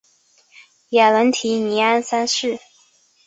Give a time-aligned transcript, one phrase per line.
[0.93, 2.57] 瓦伦提尼安三世。